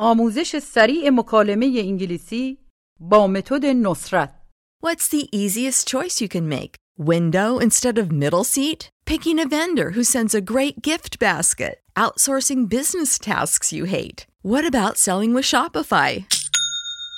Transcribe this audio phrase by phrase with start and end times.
[0.00, 2.58] آموزش سریع مکالمه انگلیسی
[3.00, 4.32] با متد نصرت
[4.84, 6.76] What's the easiest choice you can make?
[6.98, 8.90] Window instead of middle seat?
[9.04, 11.80] Picking a vendor who sends a great gift basket?
[11.96, 14.26] Outsourcing business tasks you hate?
[14.42, 16.24] What about selling with Shopify?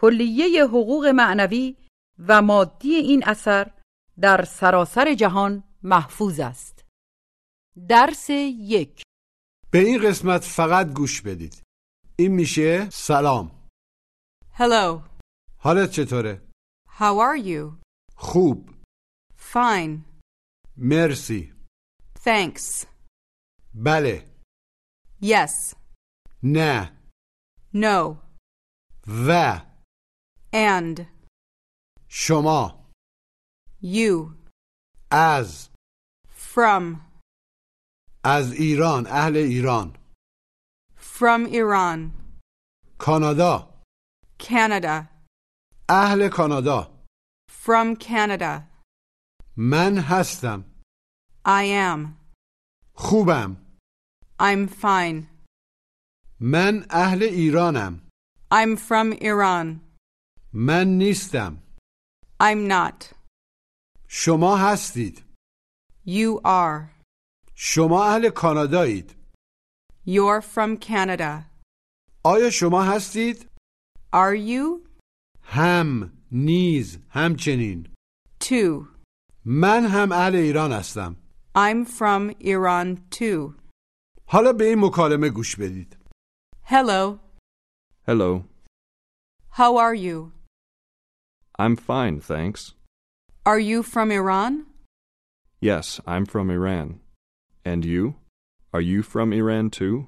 [0.00, 1.76] کلیه حقوق معنوی
[2.28, 3.70] و مادی این اثر
[4.20, 6.84] در سراسر جهان محفوظ است
[7.88, 9.02] درس یک
[9.70, 11.62] به این قسمت فقط گوش بدید
[12.18, 13.50] این میشه سلام
[14.58, 15.00] Hello.
[15.58, 16.42] حالت چطوره؟
[16.88, 17.84] How are you?
[18.16, 18.70] خوب
[19.52, 19.98] Fine.
[20.76, 21.54] مرسی
[22.18, 22.86] Thanks.
[23.74, 24.34] بله
[25.22, 25.74] Yes.
[26.42, 26.98] نه
[27.74, 28.16] No.
[29.28, 29.67] و
[30.53, 31.07] And.
[32.09, 32.89] شما
[33.81, 34.35] You.
[35.11, 35.69] از
[36.53, 36.95] From.
[38.25, 39.97] از ایران اهل ایران
[40.97, 42.11] From Iran.
[42.97, 43.81] کانادا
[44.39, 45.07] Canada.
[45.89, 47.05] اهل کانادا
[47.51, 48.67] From Canada.
[49.57, 50.63] من هستم
[51.45, 52.17] I am.
[52.95, 53.55] خوبم
[54.39, 55.27] I'm fine.
[56.39, 58.09] من اهل ایرانم
[58.53, 59.86] I'm from Iran.
[60.60, 61.58] من نیستم
[62.42, 63.14] I'm not.
[64.08, 65.24] شما هستید
[66.06, 66.90] You are.
[67.54, 69.14] شما اهل کانادایید
[70.06, 71.44] You're from Canada.
[72.24, 73.50] آیا شما هستید؟
[74.12, 74.88] Are you?
[75.42, 77.94] هم نیز همچنین
[78.44, 78.86] Too.
[79.44, 81.16] من هم اهل ایران هستم
[81.56, 83.54] I'm from Iran too.
[84.26, 85.96] حالا به این مکالمه گوش بدید
[86.64, 87.18] Hello.
[88.08, 88.44] Hello.
[89.52, 90.37] How are you?
[91.58, 92.74] I'm fine, thanks.
[93.44, 94.66] Are you from Iran?
[95.60, 97.00] Yes, I'm from Iran.
[97.64, 98.14] And you?
[98.72, 100.06] Are you from Iran too?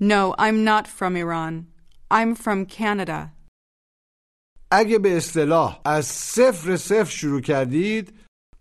[0.00, 1.66] No, I'm not from Iran.
[2.10, 3.32] I'm from Canada.
[4.70, 8.12] اگه به اصطلاح از صفر صفر شروع کردید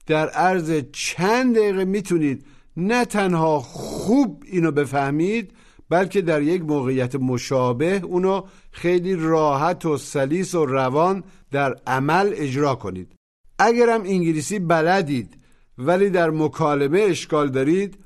[0.06, 2.46] در عرض چند دقیقه می‌تونید
[2.78, 5.54] نه تنها خوب اینو بفهمید
[5.90, 12.76] بلکه در یک موقعیت مشابه اونو خیلی راحت و سلیس و روان در عمل اجرا
[12.76, 13.16] کنید.
[13.60, 15.38] اگرم انگلیسی بلدید
[15.78, 17.98] ولی در مکالمه اشکال دارید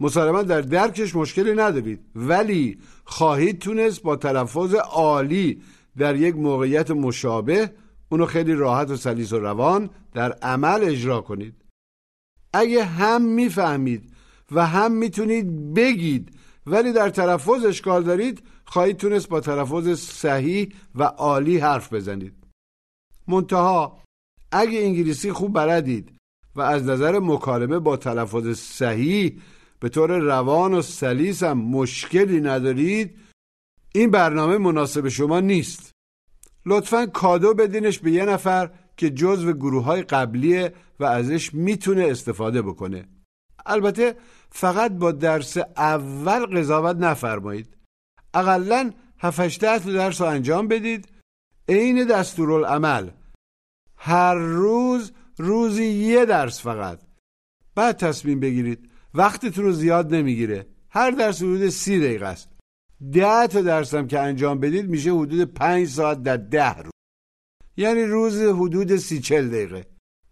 [0.00, 2.00] مسلما در درکش مشکلی ندارید.
[2.14, 5.62] ولی خواهید تونست با تلفظ عالی
[5.98, 7.70] در یک موقعیت مشابه
[8.08, 11.54] اونو خیلی راحت و سلیس و روان در عمل اجرا کنید.
[12.52, 14.12] اگه هم می‌فهمید
[14.52, 16.32] و هم می‌تونید بگید
[16.66, 22.34] ولی در تلفظ اشکال دارید خواهید تونست با تلفظ صحیح و عالی حرف بزنید.
[23.28, 24.02] منتها
[24.52, 26.12] اگه انگلیسی خوب بلدید
[26.56, 29.40] و از نظر مکالمه با تلفظ صحیح
[29.80, 33.18] به طور روان و سلیس هم مشکلی ندارید
[33.94, 35.90] این برنامه مناسب شما نیست.
[36.66, 42.62] لطفا کادو بدینش به یه نفر که جزو گروه های قبلیه و ازش می‌تونه استفاده
[42.62, 43.08] بکنه.
[43.66, 44.16] البته
[44.50, 47.77] فقط با درس اول قضاوت نفرمایید.
[48.34, 51.08] اقلا 7 تا درس رو انجام بدید.
[51.68, 53.10] عین دستورالعمل.
[53.96, 57.00] هر روز روزی یه درس فقط.
[57.74, 58.90] بعد تصمیم بگیرید.
[59.14, 60.66] وقتتون رو زیاد نمی‌گیره.
[60.90, 62.48] هر درس حدود سی دقیقه است.
[63.12, 66.92] ده تا درس هم که انجام بدید میشه حدود پنج ساعت در ده روز.
[67.76, 69.86] یعنی روز حدود سی چل دقیقه.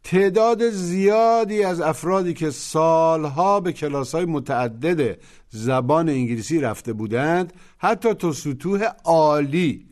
[0.07, 5.19] تعداد زیادی از افرادی که سالها به کلاس های متعدد
[5.49, 9.87] زبان انگلیسی رفته بودند حتی تا سطوح عالی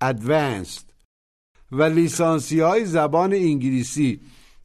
[0.00, 0.84] ادوانسد
[1.72, 4.20] و لیسانسی های زبان انگلیسی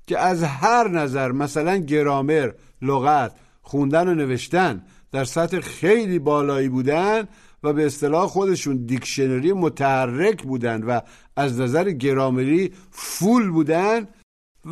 [0.08, 2.52] که از هر نظر مثلا گرامر،
[2.82, 3.32] لغت،
[3.62, 7.28] خوندن و نوشتن در سطح خیلی بالایی بودن
[7.64, 11.02] و به اصطلاح خودشون دیکشنری متحرک بودن و
[11.36, 14.08] از نظر گرامری فول بودن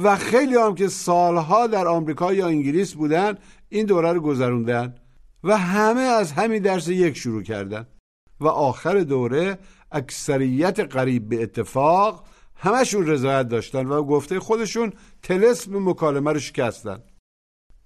[0.03, 3.38] و خیلی هم که سالها در آمریکا یا انگلیس بودن
[3.69, 4.95] این دوره رو گذروندن
[5.44, 7.88] و همه از همین درس یک شروع کردن.
[8.39, 9.57] و آخر دوره
[9.92, 12.24] اکثریت قریب به اتفاق
[12.56, 14.94] همشون رضایت داشتن و گفته خودشون
[15.24, 17.00] تلسم مکالمه رو شکستن.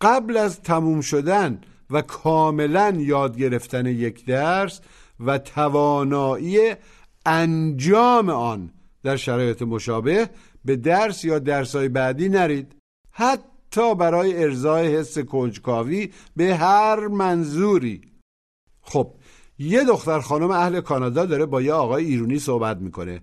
[0.02, 4.82] قبل از تموم شدن و کاملا یاد گرفتن یک درس
[5.20, 6.76] و توانایی
[7.26, 8.72] انجام آن
[9.04, 10.30] در شرایط مشابه
[10.70, 12.76] به درس یا درسای بعدی نرید.
[13.12, 18.02] حتی برای ارزای حس کنجکاوی به هر منظوری.
[18.82, 19.16] خب
[19.60, 23.22] یه دختر خانم اهل کانادا داره با یه آقای ایرونی صحبت می‌کنه.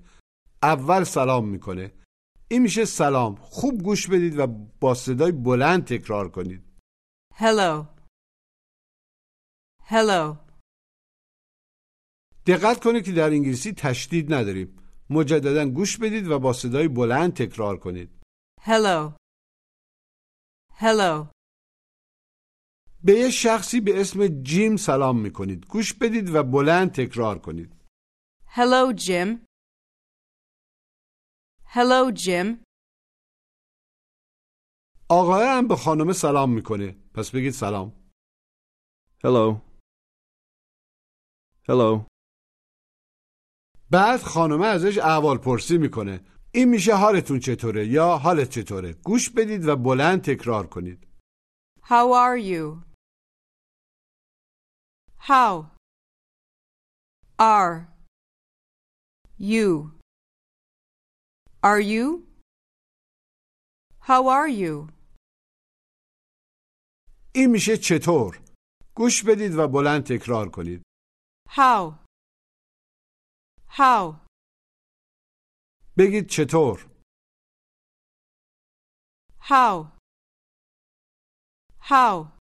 [0.62, 1.92] اول سلام می‌کنه.
[2.48, 3.34] این میشه سلام.
[3.34, 4.46] خوب گوش بدید و
[4.80, 6.62] با صدای بلند تکرار کنید.
[7.34, 7.86] Hello.
[9.90, 10.36] Hello.
[12.46, 14.76] دقت کنید که در انگلیسی تشدید نداریم.
[15.10, 18.10] مجددا گوش بدید و با صدای بلند تکرار کنید
[18.60, 19.12] Hello.
[20.80, 21.30] Hello.
[23.04, 27.76] به یه شخصی به اسم جیم سلام می‌کنید گوش بدید و بلند تکرار کنید
[28.56, 29.28] Hello, Jim.
[31.74, 32.64] Hello, Jim.
[35.08, 37.92] آقای هم به خانم سلام می‌کنه پس بگید سلام
[39.24, 39.60] Hello.
[41.68, 42.15] Hello.
[43.90, 46.20] بعد خانمه ازش احوال پرسی می‌کنه
[46.54, 51.06] این میشه حالتون چطوره یا حالت چطوره گوش بدید و بلند تکرار کنید
[51.82, 52.82] How are you?
[55.28, 55.70] How
[57.38, 57.74] are
[59.38, 59.90] you?
[61.62, 62.22] Are you?
[64.00, 64.92] How are you?
[67.34, 68.40] این میشه چطور
[68.94, 70.82] گوش بدید و بلند تکرار کنید
[71.48, 72.05] How?
[73.78, 74.26] How?
[75.98, 76.90] بگید چطور
[79.40, 79.98] How?
[81.80, 82.38] How?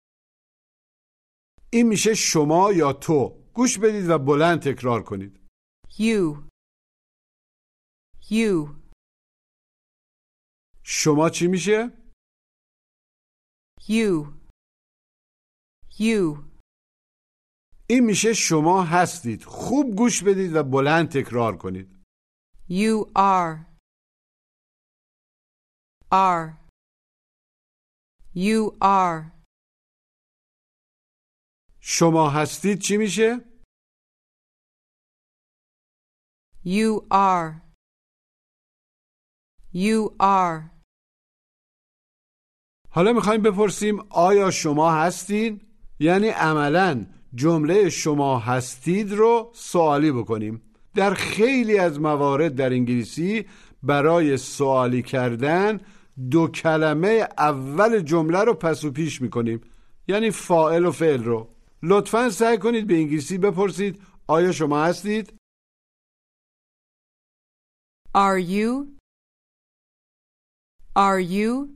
[1.73, 5.41] این میشه شما یا تو گوش بدید و بلند تکرار کنید
[5.91, 6.49] You.
[8.31, 8.77] You.
[10.83, 11.91] شما چی میشه
[13.81, 14.35] You.
[15.99, 16.54] You.
[17.89, 21.95] این میشه شما هستید خوب گوش بدید و بلند تکرار کنید
[22.69, 23.67] You are.
[26.13, 26.57] Are.
[28.35, 29.31] You are.
[31.81, 33.37] شما هستید چی میشه
[36.65, 37.61] You are.
[39.75, 40.71] You are.
[42.91, 45.61] حالا می‌خوایم بپرسیم آیا شما هستین
[46.01, 50.63] یعنی عملا جمله شما هستید رو سوالی بکنیم
[50.95, 53.47] در خیلی از موارد در انگلیسی
[53.83, 55.81] برای سوالی کردن
[56.31, 59.61] دو کلمه اول جمله رو پس و پیش می‌کنیم
[60.09, 61.49] یعنی فائل و فعل رو
[61.83, 65.35] لطفا سعی کنید به انگلیسی بپرسید آیا شما هستید؟
[68.17, 68.87] Are you?
[70.97, 71.69] Are you?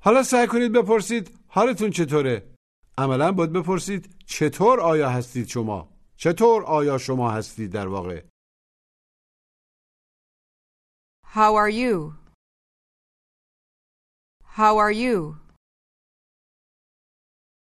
[0.00, 2.53] حالا سعی کنید بپرسید حالتون چطوره؟
[2.98, 8.24] عملا باید بپرسید چطور آیا هستید شما؟ چطور آیا شما هستید در واقع؟
[11.34, 12.14] How are you?
[14.56, 15.44] How are you?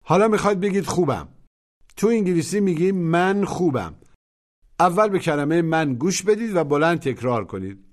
[0.04, 1.28] حالا می‌خواید بگید خوبم
[1.96, 4.00] تو انگلیسی میگیم من خوبم
[4.80, 7.86] اول به کلمه من گوش بدید و بلند تکرار کنید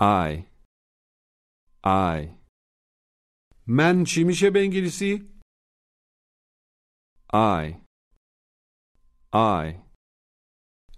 [0.00, 0.44] I.
[1.86, 2.28] I.
[3.66, 5.33] من چی میشه به انگلیسی؟
[7.34, 7.74] I.
[9.34, 9.74] I.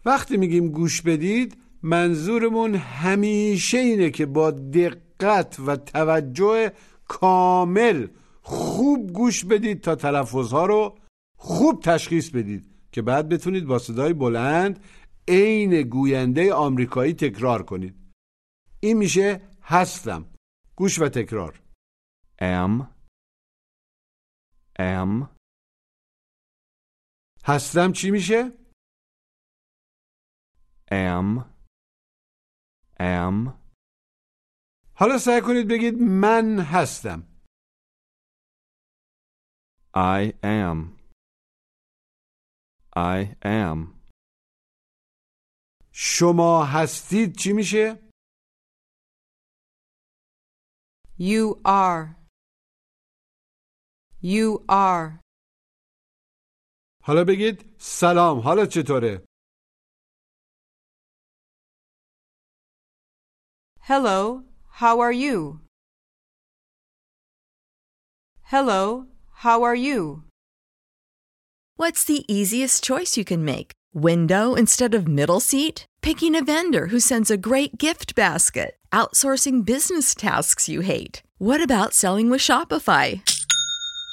[0.05, 6.73] وقتی میگیم گوش بدید منظورمون همیشه اینه که با دقت و توجه
[7.09, 8.09] کامل
[8.43, 10.99] خوب گوش بدید تا تلفظها رو
[11.37, 14.85] خوب تشخیص بدید که بعد بتونید با صدای بلند
[15.29, 17.95] عین گوینده آمریکایی تکرار کنید
[18.81, 20.25] این میشه هستم
[20.77, 21.61] گوش و تکرار
[22.41, 22.87] Am.
[24.79, 25.36] Am.
[27.47, 28.53] هستم چی میشه؟
[30.91, 31.45] Am.
[33.01, 33.53] Am.
[34.95, 37.37] حالا سعی کنید بگید من هستم
[39.97, 40.97] I am.
[42.97, 43.97] I am.
[45.93, 48.11] شما هستید چی میشه؟
[51.19, 52.17] You are.
[54.23, 55.26] You are.
[57.06, 59.24] حالا بگید سلام حالت چطوره؟
[63.84, 64.44] Hello,
[64.80, 65.60] how are you?
[68.44, 69.08] Hello,
[69.44, 70.24] how are you?
[71.78, 73.72] What's the easiest choice you can make?
[73.94, 75.86] Window instead of middle seat?
[76.02, 78.76] Picking a vendor who sends a great gift basket?
[78.92, 81.24] Outsourcing business tasks you hate?
[81.38, 83.22] What about selling with Shopify?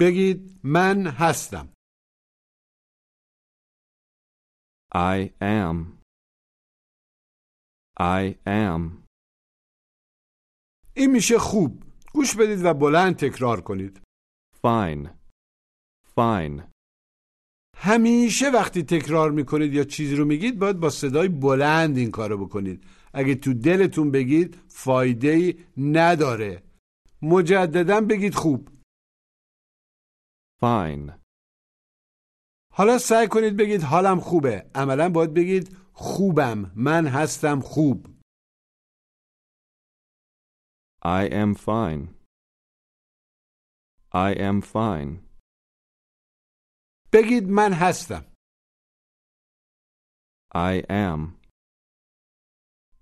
[0.00, 1.68] بگید من هستم
[4.94, 5.78] I am.
[8.00, 9.04] I am.
[10.94, 11.82] این میشه خوب
[12.12, 14.00] گوش بدید و بلند تکرار کنید
[14.66, 15.08] Fine.
[16.16, 16.62] Fine.
[17.76, 22.84] همیشه وقتی تکرار می‌کنید یا چیزی رو میگید باید با صدای بلند این کارو بکنید
[23.14, 26.62] اگه تو دلتون بگید فایده ای نداره
[27.22, 28.68] مجددا بگید خوب
[30.64, 31.12] Fine.
[32.72, 38.06] حالا سعی کنید بگید حالم خوبه عملا باید بگید خوبم من هستم خوب
[41.04, 42.14] I am fine.
[44.12, 45.30] I am fine.
[47.12, 48.24] بگید من هستم
[50.54, 51.20] I am.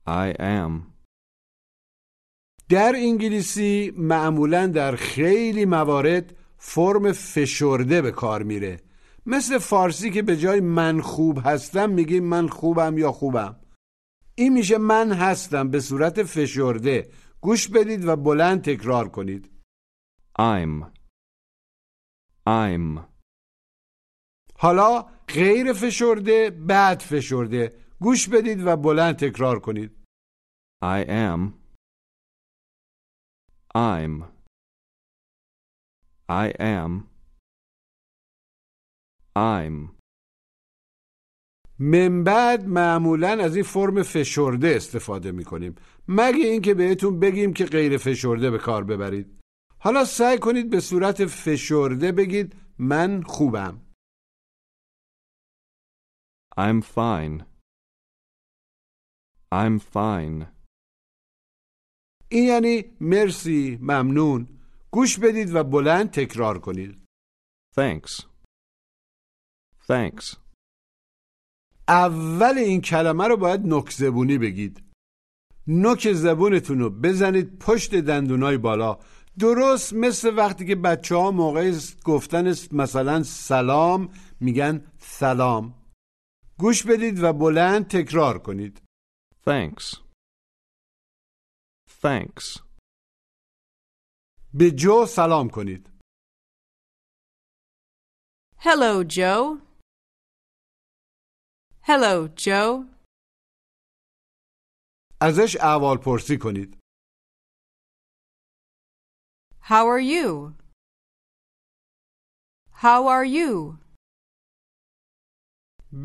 [0.07, 0.99] I am.
[2.69, 8.81] در انگلیسی معمولا در خیلی موارد فرم فشرده به کار میره
[9.27, 13.57] مثل فارسی که به جای من خوب هستم میگیم من خوبم یا خوبم
[14.35, 17.11] این میشه من هستم به صورت فشرده
[17.41, 19.51] گوش بدید و بلند تکرار کنید
[20.39, 20.87] I'm.
[22.49, 23.01] I'm.
[24.59, 29.99] حالا غیر فشرده بعد فشرده گوش بدید و بلند تکرار کنید
[30.85, 31.53] I am.
[33.75, 34.38] I'm.
[36.31, 37.09] I am.
[39.37, 39.99] I'm.
[41.79, 45.75] من بعد معمولا از این فرم فشرده استفاده می‌کنیم
[46.09, 49.39] مگه اینکه بهتون بگیم که غیر فشرده به کار ببرید
[49.79, 53.81] حالا سعی کنید به صورت فشرده بگید من خوبم
[56.59, 57.45] I'm fine.
[59.53, 60.47] I'm fine.
[62.29, 64.58] این یعنی مرسی ممنون
[64.91, 67.05] گوش بدید و بلند تکرار کنید
[67.77, 68.23] Thanks.
[69.89, 70.37] Thanks.
[71.89, 74.83] اول این کلمه رو باید نک زبونی بگید
[75.67, 78.99] نوک زبونتون رو بزنید پشت دندونای بالا
[79.39, 84.09] درست مثل وقتی که بچه ها موقع گفتن مثلا سلام
[84.41, 85.75] میگن سلام
[86.59, 88.83] گوش بدید و بلند تکرار کنید
[89.47, 89.97] Thanks.
[92.03, 92.68] Thanks.
[94.58, 95.90] به جو سلام کنید
[98.66, 99.60] Hello, Joe.
[101.90, 102.86] Hello, Joe.
[105.22, 106.78] ازش احوال پرسی کنید
[109.62, 110.54] How are you?
[112.84, 113.78] How are you?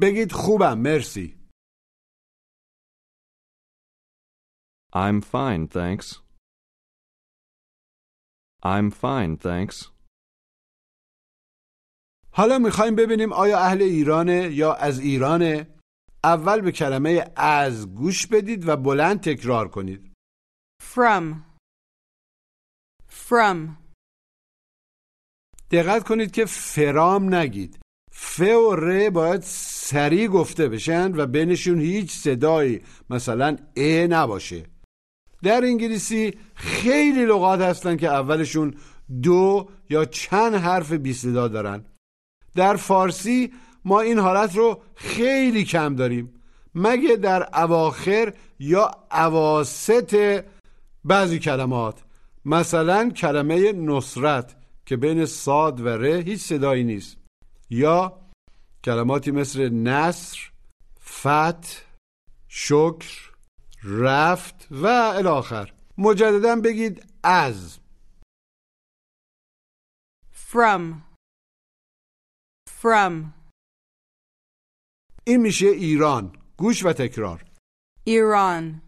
[0.03, 1.39] بگید خوبم مرسی
[4.95, 6.22] I'm fine, thanks.
[8.64, 9.90] I'm fine, thanks.
[12.32, 15.68] حالا می‌خوایم ببینیم آیا اهل ایرانه یا از ایرانه
[16.24, 20.14] اول به کلمه از گوش بدید و بلند تکرار کنید
[20.82, 21.36] From.
[23.30, 23.78] From.
[25.72, 27.80] دقت کنید که فرام نگید
[28.12, 34.73] ف و ر باید سریع گفته بشن و بینشون هیچ صدایی مثلا ا نباشه
[35.44, 38.74] در انگلیسی خیلی لغات هستن که اولشون
[39.22, 41.86] دو یا چند حرف بی صدا دارن.
[42.56, 43.54] در فارسی
[43.86, 46.34] ما این حالت رو خیلی کم داریم.
[46.76, 50.44] مگه در اواخر یا اواسط
[51.06, 52.04] بعضی کلمات
[52.46, 57.18] مثلا کلمه نصرت که بین صاد و ره هیچ صدایی نیست
[57.70, 58.20] یا
[58.84, 60.40] کلماتی مثل نصر
[61.00, 61.86] فت
[62.48, 63.33] شکر
[63.84, 67.80] رفت و الاخر مجددا بگید از
[70.32, 71.02] From.
[72.70, 73.34] From.
[75.28, 77.46] این میشه ایران گوش و تکرار
[78.08, 78.82] Iran.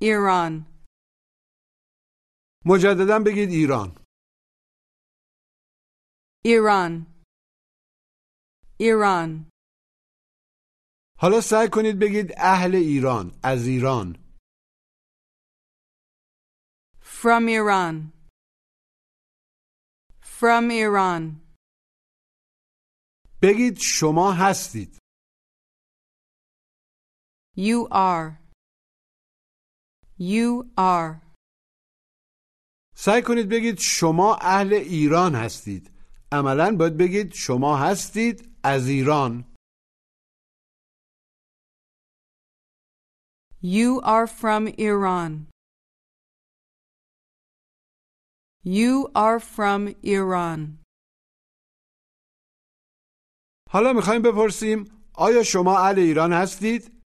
[0.00, 0.66] Iran.
[2.66, 4.04] مجددا بگید ایران
[6.46, 7.06] Iran.
[8.80, 9.49] Iran.
[11.22, 14.16] حالا سعی کنید بگید اهل ایران از ایران
[17.02, 18.12] From Iran.
[20.22, 21.22] From Iran.
[23.42, 24.98] بگید شما هستید
[27.56, 28.40] You are.
[30.18, 31.20] You are.
[32.94, 35.90] سعی کنید بگید شما اهل ایران هستید
[36.32, 39.49] عملا باید بگید شما هستید از ایران
[43.62, 45.48] You are from Iran.
[48.64, 50.78] You are from Iran.
[53.70, 57.02] حالا می‌خوایم بپرسیم آیا شما اهل ایران هستید؟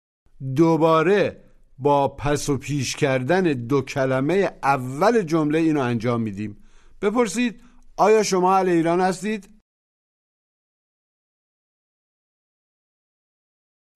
[0.57, 1.45] دوباره
[1.79, 6.65] با پس و پیش کردن دو کلمه اول جمله اینو انجام میدیم
[7.03, 7.63] بپرسید
[7.97, 9.49] آیا شما اهل ایران هستید؟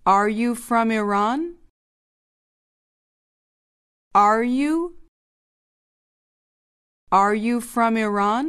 [0.07, 1.58] Are you from Iran?
[4.18, 4.96] Are you?
[7.12, 8.46] Are you from Iran?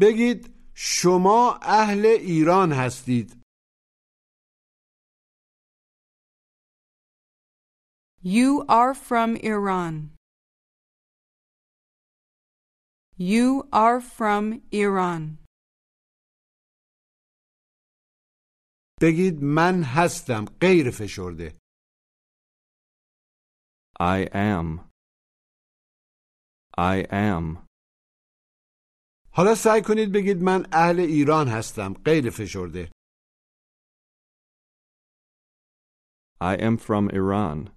[0.00, 3.44] بگید شما اهل ایران هستید
[8.24, 9.94] You are from Iran.
[13.18, 15.38] You are from Iran.
[19.02, 21.58] بگید من هستم غیر فشرده
[23.99, 24.79] I am.
[26.77, 27.65] I am.
[29.31, 32.91] حالا سعی کنید بگید من اهل ایران هستم غیر فشرده
[36.41, 37.69] I am from Iran.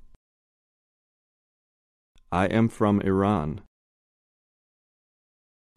[2.32, 3.66] I am from Iran.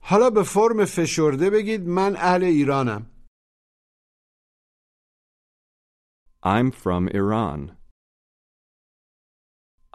[0.01, 3.11] حالا به فرم فشرده بگید من اهل ایرانم
[6.43, 7.84] I'm from Iran.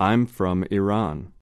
[0.00, 1.32] I'm from Iran.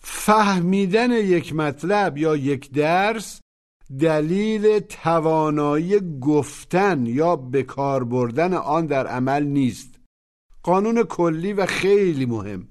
[0.00, 3.40] فهمیدن یک مطلب یا یک درس
[4.00, 10.00] دلیل توانایی گفتن یا به کار بردن آن در عمل نیست.
[10.62, 12.68] قانون کلی و خیلی مهم.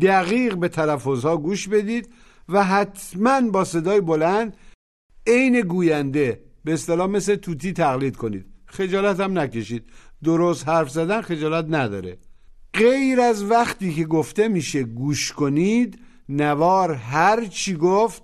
[0.00, 2.12] دقیق به تلفظها گوش بدید
[2.48, 4.56] و حتما با صدای بلند
[5.26, 8.46] عین گوینده به اصطلاح مثل توتی تقلید کنید.
[8.66, 9.90] خجالت هم نکشید.
[10.24, 12.18] درست حرف زدن خجالت نداره.
[12.74, 18.22] غیر از وقتی که گفته میشه گوش کنید نوار هر چی گفت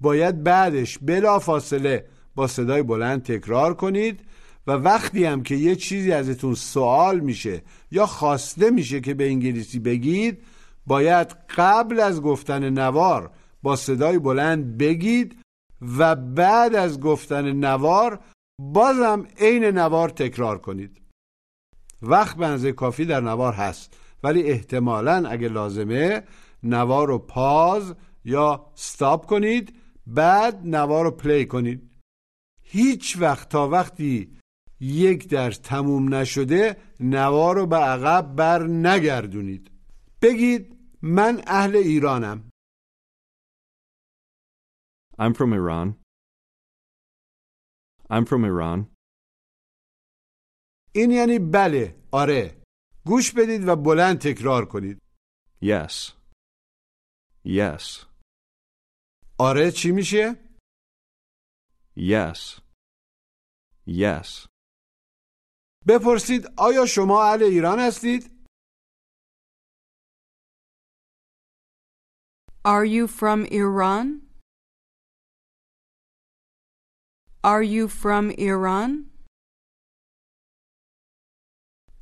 [0.00, 4.20] باید بعدش بلا فاصله با صدای بلند تکرار کنید
[4.66, 9.78] و وقتی هم که یه چیزی ازتون سوال میشه یا خواسته میشه که به انگلیسی
[9.78, 10.42] بگید
[10.86, 13.30] باید قبل از گفتن نوار
[13.62, 15.36] با صدای بلند بگید
[15.98, 18.20] و بعد از گفتن نوار
[18.60, 21.00] بازم عین نوار تکرار کنید.
[22.02, 26.22] وقت به اندازه کافی در نوار هست ولی احتمالا اگه لازمه
[26.62, 29.74] نوار رو پاز یا استاپ کنید
[30.06, 31.90] بعد نوار رو پلی کنید
[32.62, 34.36] هیچ وقت تا وقتی
[34.80, 39.70] یک درس تموم نشده نوار رو به عقب بر نگردونید
[40.22, 42.48] بگید من اهل ایرانم
[45.20, 45.96] I'm from Iran.
[48.08, 48.86] I'm from Iran.
[51.00, 52.62] این یعنی بله آره
[53.06, 54.98] گوش بدید و بلند تکرار کنید
[55.62, 56.12] Yes.
[57.46, 58.06] Yes.
[59.38, 60.36] آره چی میشه؟
[61.96, 62.60] Yes.
[63.88, 64.46] Yes.
[65.88, 68.38] بپرسید آیا شما اهل ایران هستید؟
[72.64, 74.06] Are you from Iran?
[77.44, 79.07] Are you from Iran?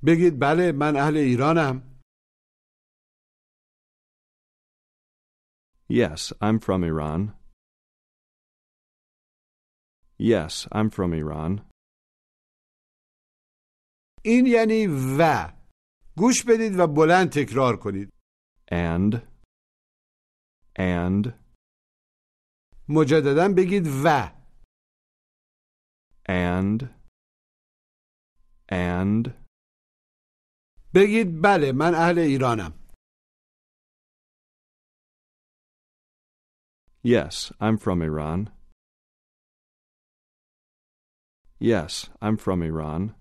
[0.06, 1.82] بگید بله من اهل ایرانم.
[5.88, 7.32] Yes, I'm from Iran.
[10.18, 11.70] Yes, I'm from Iran.
[14.24, 14.86] این یعنی
[15.18, 15.52] و.
[16.16, 18.12] گوش بدید و بلند تکرار کنید.
[18.72, 19.14] And,
[20.78, 21.32] and,
[22.88, 24.30] مجددا بگید و.
[26.28, 26.88] And,
[28.68, 29.45] and,
[30.96, 32.72] بگید بله من اهل ایرانم
[37.14, 38.50] yes, I'm from Iran.
[41.60, 43.14] Yes, I'm from Iran.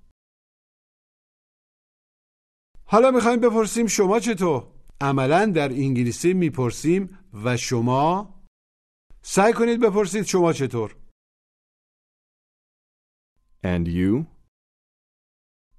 [2.88, 4.68] حالا می‌خوایم بپرسیم شما چطور؟
[5.02, 8.34] عملا در انگلیسی می‌پرسیم و شما
[9.22, 10.96] سعی کنید بپرسید شما چطور؟
[13.64, 14.26] And you?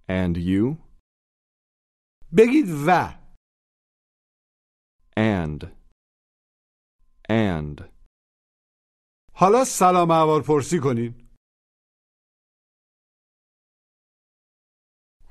[0.09, 0.86] And you?
[2.38, 3.21] بگید و
[5.17, 5.63] And,
[7.30, 7.91] and,
[9.34, 11.28] حالا سلام احوال پرسی کنین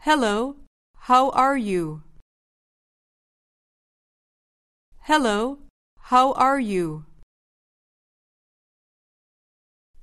[0.07, 0.57] Hello,
[1.09, 2.03] how are you?
[5.01, 5.59] Hello,
[6.11, 7.05] how are you?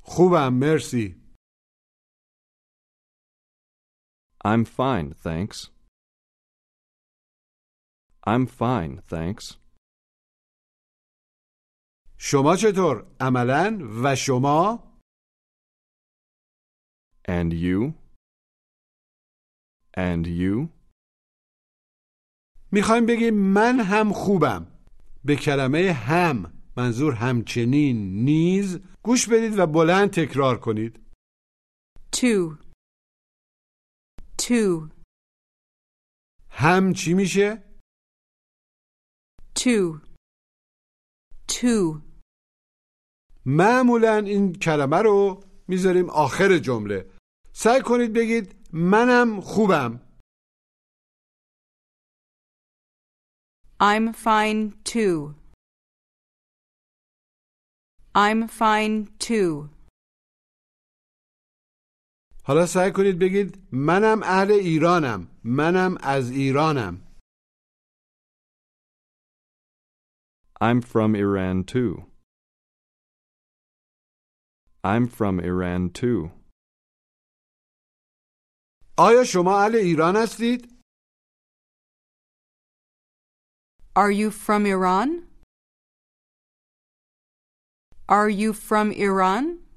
[0.02, 1.28] خوبم مرسی
[4.46, 5.70] I'm fine, thanks.
[8.27, 9.57] I'm fine, thanks.
[12.19, 14.83] شما چطور؟ عملا و شما
[17.29, 17.95] And you?
[19.97, 20.69] And you?
[22.73, 24.67] می‌خوایم بگیم من هم خوبم
[25.25, 31.01] به کلمه هم منظور همچنین نیز گوش بدید و بلند تکرار کنید
[32.17, 32.59] Two.
[34.43, 34.91] Two.
[36.51, 37.72] هم چی میشه؟
[39.63, 40.01] Two.
[41.47, 42.03] Two.
[43.47, 47.11] معمولا این کلمه رو می‌ذاریم آخر جمله
[47.53, 50.01] سعی کنید بگید منم خوبم
[53.81, 55.35] I'm fine too.
[58.15, 59.69] I'm fine too.
[62.45, 67.02] حالا سعی کنید بگید منم اهل ایرانم منم از ایرانم
[70.62, 72.06] I'm from Iran too.
[74.84, 76.32] I'm from Iran too.
[79.00, 80.78] آیا شما اهل ایران هستید؟
[83.96, 85.10] Are you from Iran?
[88.10, 89.68] Are you from Iran?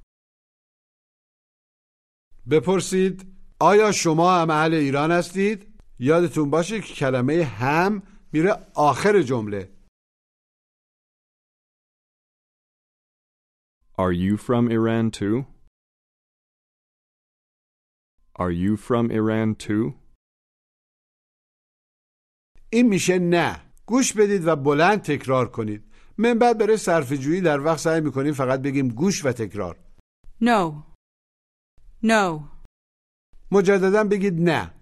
[2.51, 3.27] بپرسید
[3.61, 5.67] آیا شما هم اهل ایران هستید؟
[5.99, 9.74] یادتون باشه که کلمه هم میره آخر جمله
[13.98, 15.46] Are you from Iran too?
[18.36, 19.94] Are you from Iran too?
[22.70, 25.84] این میشه نه گوش بدید و بلند تکرار کنید
[26.18, 29.80] من بعد برای صرف جویی در وقت سعی می‌کنیم فقط بگیم گوش و تکرار
[30.42, 30.84] No.
[32.04, 32.42] No.
[33.52, 34.74] مجددا بگید نه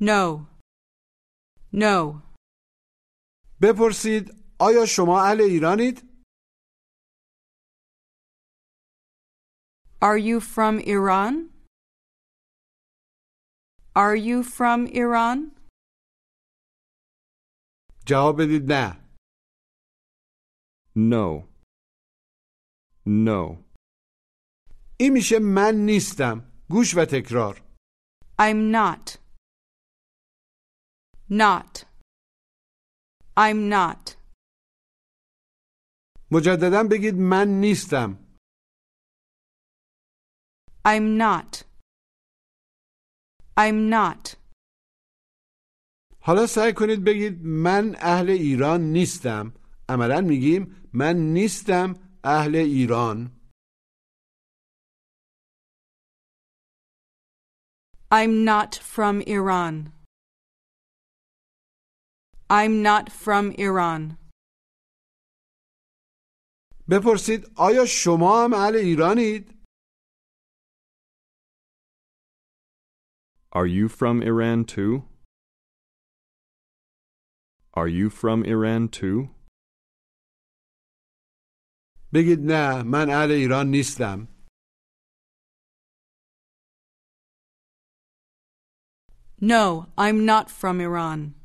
[0.00, 0.46] No.
[1.74, 2.22] No.
[3.62, 6.11] بپرسید آیا شما اهل ایرانید؟
[10.01, 11.33] Are you from Iran?
[13.95, 15.51] Are you from Iran?
[18.07, 19.07] جواب بدید نه
[20.95, 21.47] No.
[23.05, 23.63] No.
[24.99, 27.61] این میشه من نیستم گوش و تکرار
[28.39, 29.17] I'm not.
[31.29, 31.85] Not.
[33.37, 34.17] I'm not.
[36.31, 38.30] مجددا بگید من نیستم
[40.84, 41.62] I'm not.
[43.56, 44.36] I'm not.
[46.20, 49.52] حالا سعی کنید بگید من اهل ایران نیستم
[49.88, 53.30] عملا میگیم من نیستم اهل ایران
[58.12, 59.92] I'm not from Iran.
[62.50, 64.18] I'm not from Iran.
[66.90, 69.61] بپرسید آیا شما هم اهل ایرانید؟
[73.51, 75.03] Are you from Iran too?
[77.73, 79.29] Are you from Iran too?
[82.13, 84.27] بگید نه من اهل ایران نیستم
[89.39, 91.35] No, I'm not from Iran.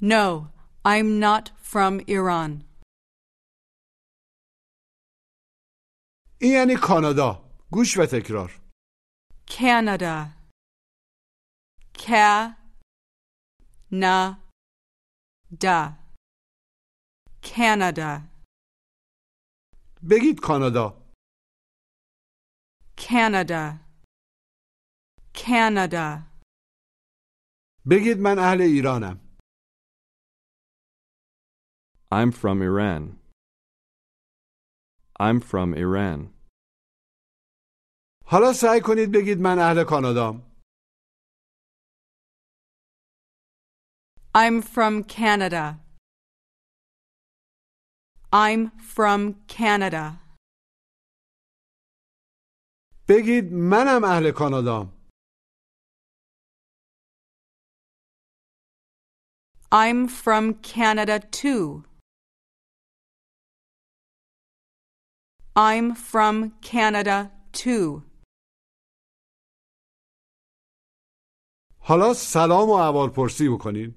[0.00, 0.48] No,
[0.84, 2.64] I'm not from Iran.
[6.40, 8.59] این یعنی کانادا گوش و تکرار
[9.46, 10.34] Canada.
[11.94, 12.56] Ca
[13.90, 14.36] na
[15.50, 15.96] da.
[17.42, 18.28] Canada.
[20.10, 21.02] بگید کانادا
[22.96, 23.78] Canada.
[25.34, 26.22] Canada.
[27.90, 29.20] بگید من اهل ایرانم
[32.12, 33.18] I'm from Iran.
[35.18, 36.32] I'm from Iran.
[38.30, 40.42] حالا سعی کنید بگید من اهل کانادام
[44.34, 45.80] I'm from Canada.
[48.32, 50.20] I'm from Canada.
[53.08, 54.92] بگید منم اهل کانادام
[59.72, 61.84] I'm from Canada too.
[65.56, 68.02] I'm from Canada too.
[71.91, 73.95] حالا سلام و احوالپرسی بکنید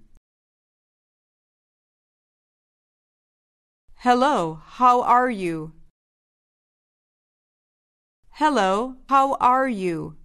[4.05, 5.73] Hello, how are you?
[8.41, 10.17] Hello, how are you?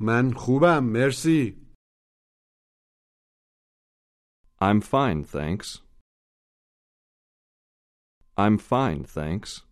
[0.00, 1.70] من خوبم مرسی
[4.60, 5.82] I'm fine, thanks.
[8.38, 9.62] I'm fine, thanks.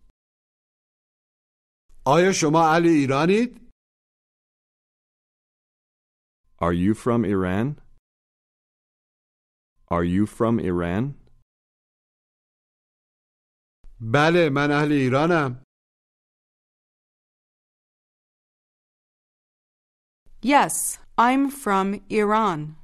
[2.05, 3.68] آیا شما اهل ایرانید؟
[6.58, 7.78] Are you from Iran?
[9.90, 11.14] Are you from Iran?
[14.00, 15.62] بله من اهل ایرانم
[20.42, 22.76] Yes, I'm from Iran.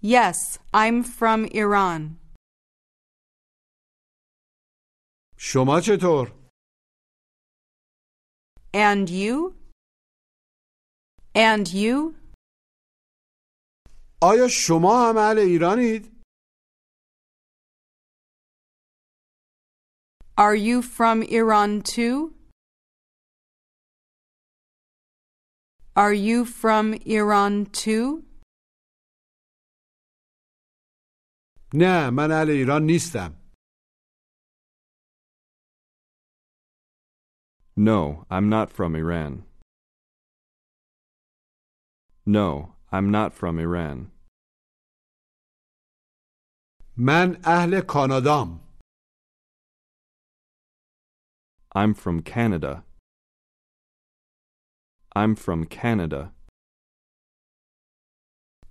[0.00, 2.16] Yes, I'm from Iran.
[5.38, 6.32] شما چطور؟
[8.74, 9.54] And you?
[11.34, 12.14] And you?
[14.22, 16.20] آیا شما هم اهل ایرانید؟
[20.36, 22.34] Are you from Iran too?
[25.96, 28.24] Are you from Iran too?
[31.74, 33.36] نه من اهل ایران نیستم
[37.76, 39.44] No, I'm not from Iran.
[42.27, 44.11] No, I'm not from Iran.
[46.97, 48.59] من اهل کانادام
[51.75, 52.83] I'm from Canada.
[55.15, 56.31] I'm from Canada.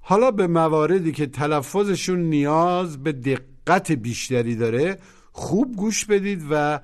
[0.01, 4.99] حالا به مواردی که تلفظشون نیاز به دقت بیشتری داره
[5.33, 6.81] خوب گوش بدید و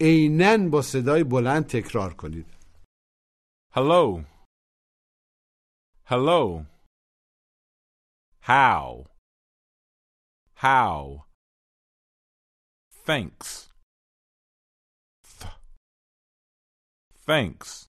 [0.00, 2.46] عینا با صدای بلند تکرار کنید
[3.74, 4.33] Hello.
[6.06, 6.66] Hello.
[8.40, 9.06] How?
[10.56, 11.24] How?
[13.06, 13.68] Thanks.
[15.40, 15.52] Th-
[17.26, 17.86] Thanks.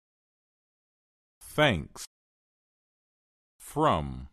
[1.42, 2.06] Thanks.
[3.60, 4.30] From.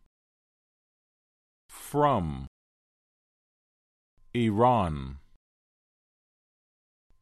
[1.68, 2.46] From.
[4.32, 5.18] Iran.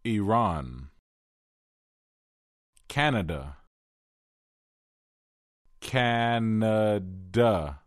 [0.05, 0.90] Iran.
[2.88, 3.57] Canada.
[5.89, 7.79] Canada.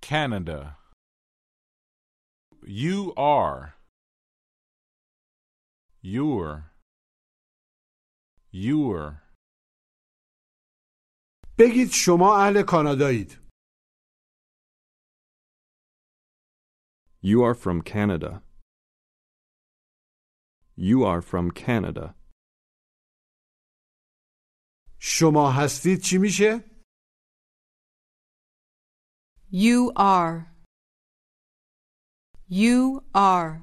[0.00, 0.76] Canada.
[2.64, 3.74] You are.
[6.02, 6.72] You're.
[8.52, 9.22] You're.
[11.58, 13.48] بگید شما اهل کانادایید
[17.22, 18.42] You are from Canada.
[20.76, 22.14] You are from Canada.
[25.05, 26.63] شما هستید چی میشه؟
[29.51, 30.45] You are.
[32.49, 33.61] You are.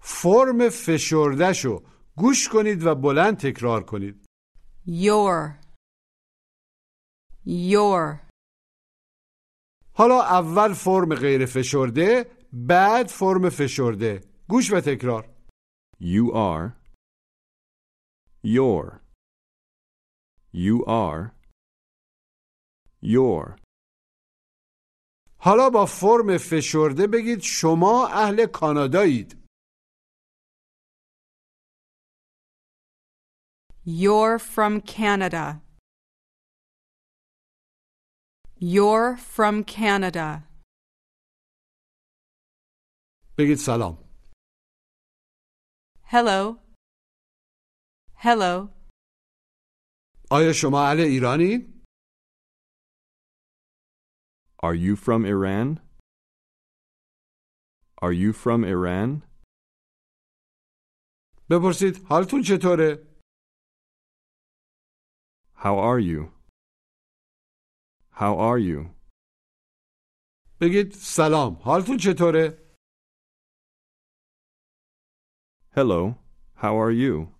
[0.00, 1.82] فرم فشردهشو
[2.16, 4.26] گوش کنید و بلند تکرار کنید
[4.86, 5.60] Your.
[7.46, 8.30] Your.
[9.92, 15.34] حالا اول فرم غیر فشرده بعد فرم فشرده گوش و تکرار
[16.00, 16.72] You are.
[18.44, 18.99] Your.
[20.53, 21.35] You are.
[23.01, 23.59] Your.
[25.39, 29.45] حالا با فرم فشرده بگید شما اهل کانادایید
[33.87, 35.61] You're from Canada.
[38.59, 40.43] You're from Canada.
[43.37, 43.97] بگید سلام
[46.11, 46.57] Hello.
[48.15, 48.69] Hello.
[50.31, 51.75] آیا شما اهل ایرانید؟
[54.63, 55.67] Are you from Iran?
[58.01, 59.21] Are you from Iran?
[61.49, 63.15] بپرسید حالتون چطوره؟
[65.55, 66.31] How are you?
[68.11, 68.95] How are you?
[70.61, 72.65] بگید سلام حالتون چطوره؟
[75.75, 76.15] Hello,
[76.55, 77.35] how are you?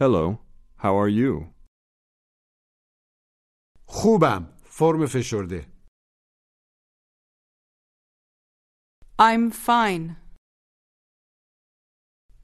[0.00, 0.38] Hello,
[0.82, 1.54] how are you?
[3.86, 5.78] خوبم فرم فشرده
[9.20, 10.16] I'm fine.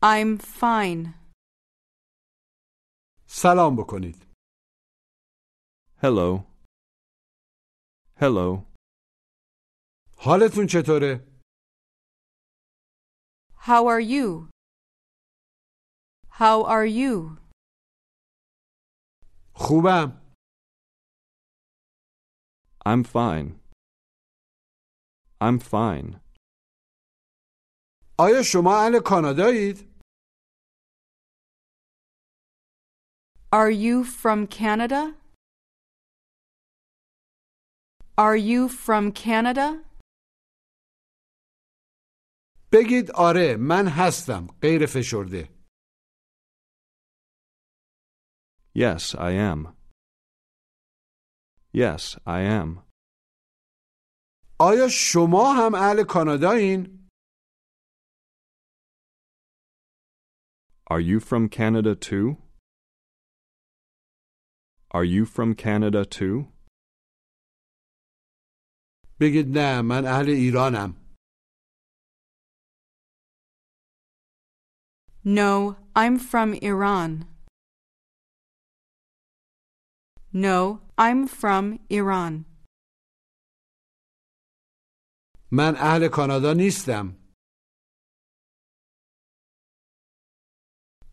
[0.03, 1.15] I'm fine.
[3.27, 4.17] سلام بکنید
[6.03, 6.45] Hello.
[8.21, 8.63] Hello,
[10.19, 11.27] حالتون چطوره؟
[13.59, 14.49] How are you?
[16.41, 17.39] How are you?
[19.59, 20.21] خوبم
[22.87, 23.49] I'm fine.
[25.41, 26.21] I'm fine.
[28.19, 29.95] آیا شما اهل کانادایید؟
[33.53, 35.15] Are you from Canada?
[38.19, 39.85] Are you from Canada?
[42.73, 45.49] بگید آره من هستم غیر فشرده
[48.75, 49.75] Yes, I am.
[51.73, 52.83] Yes, I am.
[54.61, 57.09] آیا شما هم اهل کانادایین؟
[60.91, 62.37] Are you from Canada too?
[64.91, 66.47] Are you from Canada too?
[69.21, 71.05] بگید نه من اهل ایرانم
[75.25, 77.25] No, I'm from Iran.
[80.33, 82.45] No, I'm from Iran.
[85.53, 87.25] من اهل کانادا نیستم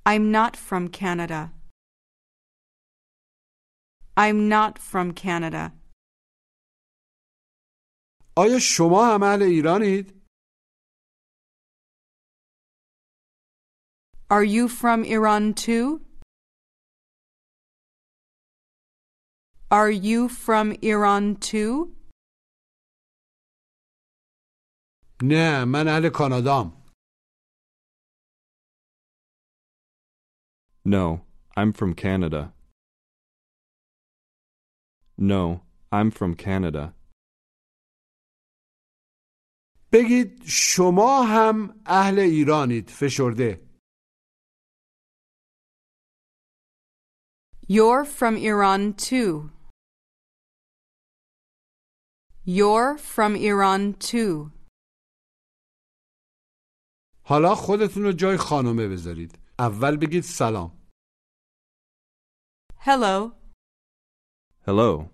[0.06, 1.52] I'm not from Canada.
[4.18, 5.72] I'm not from Canada.
[8.38, 10.22] آیا شما هم اهل ایرانید؟
[14.32, 16.02] Are you from Iran too?
[19.72, 21.96] Are you from Iran too?
[25.24, 26.82] نه من اهل کانادام
[30.86, 31.22] No,
[31.56, 32.54] I'm from Canada.
[35.18, 35.62] No,
[35.92, 36.94] I'm from Canada.
[39.94, 43.68] بگید شما هم اهل ایرانید فشرده
[47.68, 49.50] You're from Iran too.
[52.46, 54.52] You're from Iran too.
[57.24, 60.72] حالا خودتون رو جای خانومه بذارید اول بگید سلام
[62.80, 63.32] Hello.
[64.68, 65.10] Hello.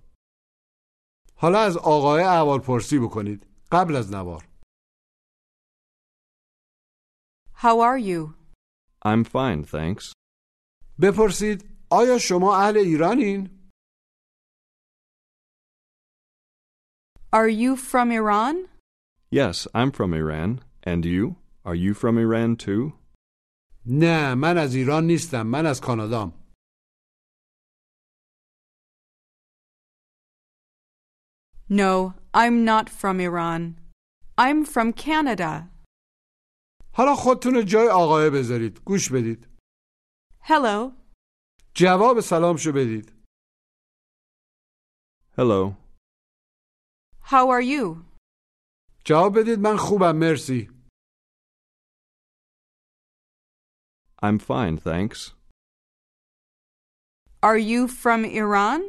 [1.35, 4.47] حالا از آقای احوال پرسی بکنید قبل از نوار
[7.55, 8.33] How are you?
[9.05, 10.13] I'm fine, thanks.
[11.01, 13.60] بپرسید آیا شما اهل ایرانین؟
[17.33, 18.55] Are you from Iran?
[19.31, 20.61] Yes, I'm from Iran.
[20.83, 21.35] And you?
[21.65, 22.93] Are you from Iran too?
[23.85, 26.33] نه من از ایران نیستم من از کانادام
[31.69, 33.75] No, I'm not from Iran.
[34.37, 35.69] I'm from Canada.
[36.93, 39.47] حالا خودتون رو جای آقای بذارید گوش بدید
[40.43, 40.91] Hello.
[41.73, 43.11] جواب سلامشو بدید
[45.37, 45.75] Hello.
[47.21, 48.05] How are you?
[49.05, 50.69] جواب بدید من خوبم مرسی
[54.21, 55.33] I'm fine, thanks.
[57.43, 58.81] Are you from Iran?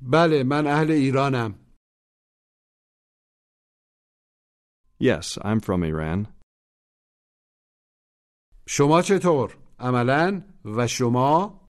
[0.00, 1.64] بله من اهل ایرانم
[5.00, 6.26] Yes, I'm from Iran.
[8.66, 11.60] شما چطور؟ عملا و شما؟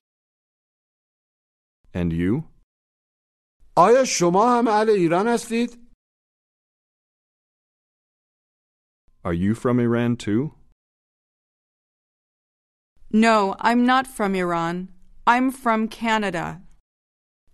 [1.94, 2.49] And you?
[3.76, 5.86] آیا شما هم اهل ایران هستید؟
[9.24, 10.52] Are you from Iran too?
[13.12, 14.88] No, I'm not from Iran.
[15.26, 16.62] I'm from Canada.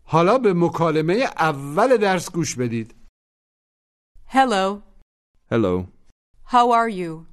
[0.05, 2.95] حالا به مکالمه اول درس گوش بدید
[4.26, 4.82] Hello.
[5.51, 5.88] Hello.
[6.45, 7.26] How are you?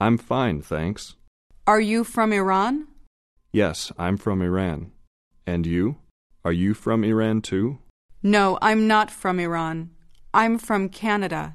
[0.00, 1.16] I'm fine, thanks.
[1.66, 2.88] Are you from Iran?
[3.52, 4.92] Yes, I'm from Iran.
[5.46, 5.96] And you?
[6.46, 7.78] Are you from Iran too?
[8.22, 9.90] No, I'm not from Iran.
[10.34, 11.54] I'm from Canada.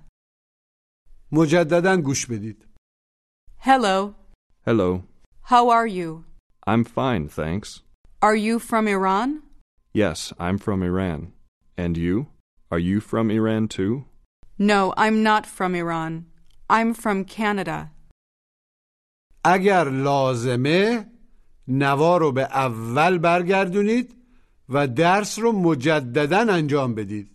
[1.32, 2.68] مجددا گوش بدید
[3.60, 4.16] Hello.
[4.66, 5.04] Hello.
[5.52, 6.26] How are you?
[6.68, 7.82] I'm fine, thanks.
[8.22, 9.42] Are you from Iran?
[9.94, 11.34] Yes, I'm from Iran.
[11.78, 12.28] And you?
[12.72, 14.06] Are you from Iran too?
[14.58, 16.26] No, I'm not from Iran.
[16.70, 17.90] I'm from Canada.
[19.46, 21.06] اگر لازمه
[21.68, 24.16] نوا رو به اول برگردونید
[24.69, 27.31] و درس رو مجددا انجام بدید.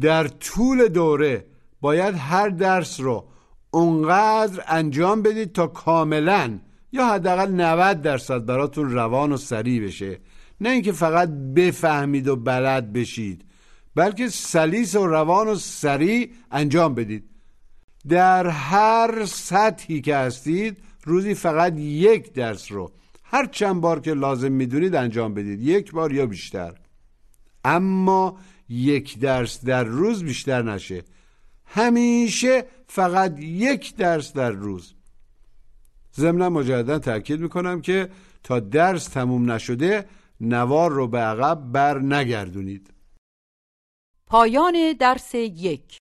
[0.00, 1.46] در طول دوره
[1.80, 3.28] باید هر درس رو
[3.70, 6.58] اونقدر انجام بدید تا کاملا
[6.92, 10.20] یا حداقل 90 درصد براتون روان و سریع بشه.
[10.60, 13.44] نه اینکه فقط بفهمید و بلد بشید
[13.94, 17.24] بلکه سلیس و روان و سریع انجام بدید.
[18.08, 22.92] در هر سطحی که هستید روزی فقط یک درس رو
[23.32, 25.60] هر چند بار که لازم می‌دونید انجام بدید.
[25.62, 26.74] یک بار یا بیشتر.
[27.64, 31.04] اما یک درس در روز بیشتر نشه.
[31.64, 34.94] همیشه فقط یک درس در روز.
[36.14, 38.08] ضمنا مجددا تاکید می‌کنم که
[38.42, 40.06] تا درس تموم نشده
[40.40, 42.90] نوار رو به عقب بر نگردونید.
[44.26, 46.01] پایان درس یک.